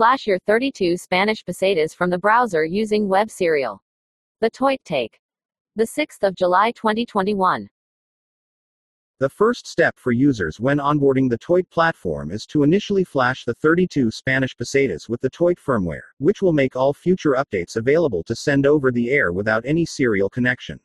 [0.00, 3.82] Flash your 32 Spanish pesetas from the browser using Web Serial.
[4.40, 5.20] The Toit Take.
[5.76, 7.68] The 6th of July 2021.
[9.18, 13.52] The first step for users when onboarding the Toit platform is to initially flash the
[13.52, 18.34] 32 Spanish pesetas with the Toit firmware, which will make all future updates available to
[18.34, 20.80] send over the air without any serial connection.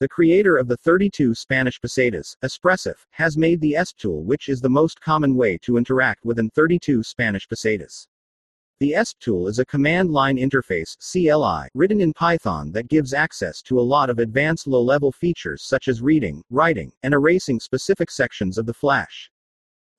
[0.00, 4.60] The creator of the 32 Spanish pesetas, Espressif, has made the ESP tool, which is
[4.60, 8.08] the most common way to interact with an 32 Spanish pesetas.
[8.82, 13.62] The ESP tool is a command line interface CLI, written in Python that gives access
[13.62, 18.10] to a lot of advanced low level features such as reading, writing, and erasing specific
[18.10, 19.30] sections of the flash.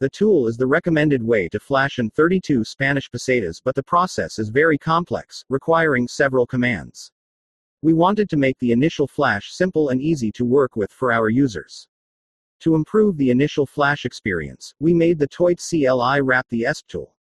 [0.02, 4.38] The tool is the recommended way to flash in 32 Spanish pesetas, but the process
[4.38, 7.10] is very complex, requiring several commands.
[7.84, 11.30] We wanted to make the initial flash simple and easy to work with for our
[11.30, 11.88] users.
[12.60, 17.13] To improve the initial flash experience, we made the Toit CLI wrap the ESP tool.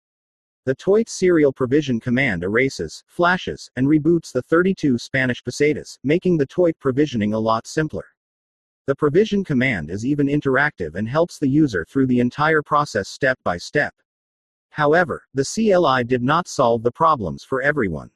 [0.65, 6.45] The Toit serial provision command erases, flashes, and reboots the 32 Spanish pesetas, making the
[6.45, 8.05] Toit provisioning a lot simpler.
[8.87, 13.37] The provision command is even interactive and helps the user through the entire process step
[13.43, 13.93] by step.
[14.69, 18.11] However, the CLI did not solve the problems for everyone.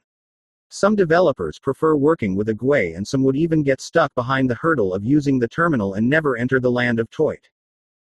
[0.70, 4.54] Some developers prefer working with a GUI and some would even get stuck behind the
[4.54, 7.50] hurdle of using the terminal and never enter the land of Toit.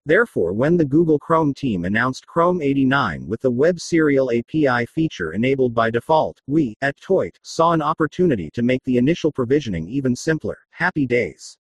[0.05, 5.31] Therefore, when the Google Chrome team announced Chrome 89 with the Web Serial API feature
[5.31, 10.13] enabled by default, we, at Toit, saw an opportunity to make the initial provisioning even
[10.13, 10.57] simpler.
[10.71, 11.57] Happy days.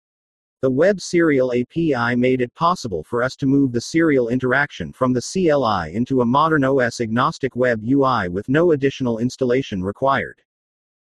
[0.61, 5.15] The Web Serial API made it possible for us to move the serial interaction from
[5.15, 10.43] the CLI into a modern OS agnostic web UI with no additional installation required.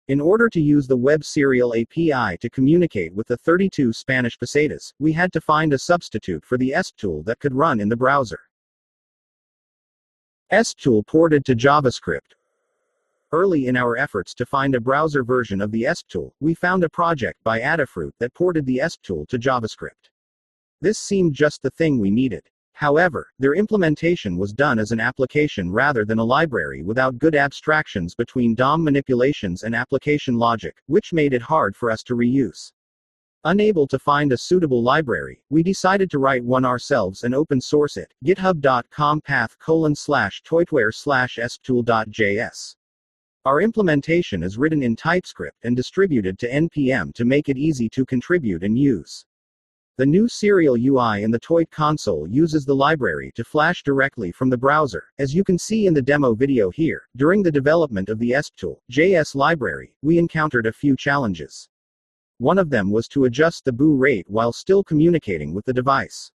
[0.08, 4.94] In order to use the Web Serial API to communicate with the 32 Spanish pesetas,
[5.00, 7.96] we had to find a substitute for the ESP tool that could run in the
[7.96, 8.40] browser.
[10.52, 12.36] ESP tool ported to JavaScript.
[13.32, 16.84] Early in our efforts to find a browser version of the ESP tool, we found
[16.84, 20.10] a project by Adafruit that ported the ESP tool to JavaScript.
[20.82, 22.50] This seemed just the thing we needed.
[22.81, 28.15] However, their implementation was done as an application rather than a library without good abstractions
[28.15, 32.71] between DOM manipulations and application logic, which made it hard for us to reuse.
[33.43, 37.97] Unable to find a suitable library, we decided to write one ourselves and open source
[37.97, 38.15] it.
[38.25, 42.75] github.com path colon slash toitware slash esptool.js.
[43.45, 48.08] Our implementation is written in TypeScript and distributed to NPM to make it easy to
[48.08, 49.23] contribute and use.
[50.02, 54.50] The new Serial UI in the Toit console uses the library to flash directly from
[54.50, 55.04] the browser.
[55.20, 58.78] As you can see in the demo video here, during the development of the ESPTool
[58.92, 61.70] JS library, we encountered a few challenges.
[62.40, 66.32] One of them was to adjust the boot rate while still communicating with the device.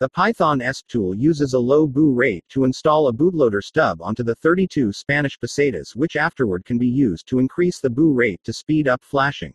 [0.00, 4.24] The Python ESP tool uses a low boot rate to install a bootloader stub onto
[4.24, 8.52] the 32 Spanish pesetas, which afterward can be used to increase the boot rate to
[8.52, 9.54] speed up flashing.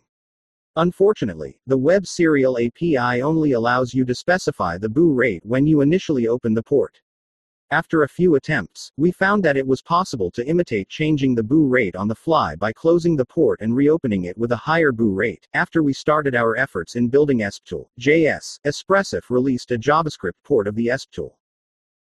[0.76, 5.82] Unfortunately, the Web Serial API only allows you to specify the boot rate when you
[5.82, 7.00] initially open the port.
[7.70, 11.68] After a few attempts, we found that it was possible to imitate changing the boot
[11.70, 15.14] rate on the fly by closing the port and reopening it with a higher boot
[15.14, 15.48] rate.
[15.54, 20.74] After we started our efforts in building ESPTool, JS, Espressif released a JavaScript port of
[20.74, 21.34] the ESPTool.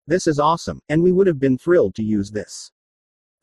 [0.07, 2.71] This is awesome, and we would have been thrilled to use this.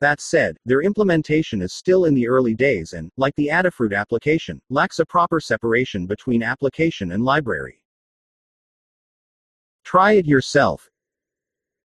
[0.01, 4.61] That said, their implementation is still in the early days and, like the Adafruit application,
[4.71, 7.83] lacks a proper separation between application and library.
[9.83, 10.89] Try it yourself.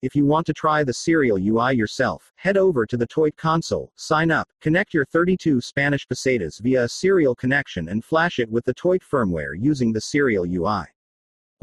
[0.04, 3.92] If you want to try the Serial UI yourself, head over to the Toit console,
[3.96, 8.66] sign up, connect your 32 Spanish pesetas via a serial connection and flash it with
[8.66, 10.84] the Toit firmware using the Serial UI.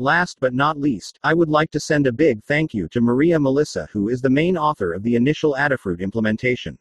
[0.00, 3.38] Last but not least, I would like to send a big thank you to Maker
[3.38, 6.78] Melissa, who is the main author of the initial Adafruit implementation.